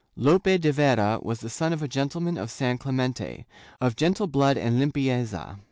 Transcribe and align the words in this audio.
^ 0.01 0.03
Lope 0.15 0.59
de 0.59 0.71
Vera 0.71 1.19
was 1.21 1.41
the 1.41 1.47
son 1.51 1.73
of 1.73 1.83
a 1.83 1.87
gentleman 1.87 2.35
of 2.35 2.49
San 2.49 2.79
Clemente, 2.79 3.45
of 3.79 3.95
gentle 3.95 4.25
blood 4.25 4.57
and 4.57 4.79
limpieza. 4.81 5.59